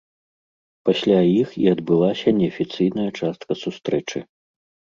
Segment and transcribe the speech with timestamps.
[0.89, 4.19] Пасля іх і адбылася неафіцыйная частка сустрэчы.